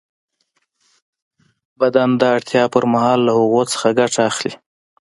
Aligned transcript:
بدن 1.79 2.09
د 2.19 2.21
اړتیا 2.35 2.63
پر 2.73 2.83
مهال 2.93 3.19
له 3.27 3.31
هغوی 3.39 3.63
څخه 3.73 3.87
ګټه 3.99 4.21
اخلي. 4.29 4.53